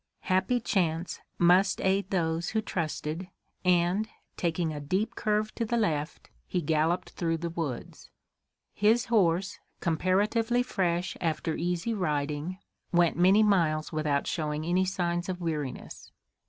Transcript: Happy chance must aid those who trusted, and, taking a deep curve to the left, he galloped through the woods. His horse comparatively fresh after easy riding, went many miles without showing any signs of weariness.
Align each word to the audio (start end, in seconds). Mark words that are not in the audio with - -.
Happy 0.21 0.59
chance 0.59 1.19
must 1.37 1.79
aid 1.81 2.09
those 2.09 2.49
who 2.49 2.59
trusted, 2.59 3.27
and, 3.63 4.09
taking 4.35 4.73
a 4.73 4.79
deep 4.79 5.13
curve 5.13 5.53
to 5.53 5.63
the 5.63 5.77
left, 5.77 6.31
he 6.47 6.59
galloped 6.59 7.11
through 7.11 7.37
the 7.37 7.51
woods. 7.51 8.09
His 8.73 9.05
horse 9.13 9.59
comparatively 9.79 10.63
fresh 10.63 11.15
after 11.21 11.55
easy 11.55 11.93
riding, 11.93 12.57
went 12.91 13.15
many 13.15 13.43
miles 13.43 13.91
without 13.91 14.25
showing 14.25 14.65
any 14.65 14.85
signs 14.85 15.29
of 15.29 15.39
weariness. 15.39 16.11